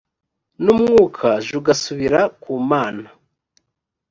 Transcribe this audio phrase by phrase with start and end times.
[0.63, 3.07] n umwukajugasubira ku mana